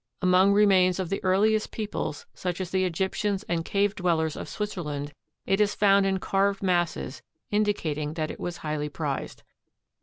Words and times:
Among 0.23 0.51
remains 0.51 0.97
of 0.97 1.09
the 1.09 1.23
earliest 1.23 1.69
peoples 1.69 2.25
such 2.33 2.59
as 2.59 2.71
the 2.71 2.85
Egyptians 2.85 3.43
and 3.47 3.63
Cave 3.63 3.93
dwellers 3.93 4.35
of 4.35 4.49
Switzerland 4.49 5.13
it 5.45 5.61
is 5.61 5.75
found 5.75 6.07
in 6.07 6.17
carved 6.17 6.63
masses 6.63 7.21
indicating 7.51 8.15
that 8.15 8.31
it 8.31 8.39
was 8.39 8.57
highly 8.65 8.89
prized. 8.89 9.43